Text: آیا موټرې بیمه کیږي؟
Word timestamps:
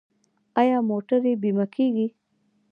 آیا 0.59 0.77
موټرې 0.89 1.33
بیمه 1.41 1.65
کیږي؟ 1.75 2.07